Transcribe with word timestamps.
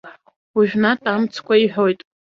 Уажәнатә 0.55 1.07
амцқәа 1.13 1.55
иҳәоит. 1.63 1.99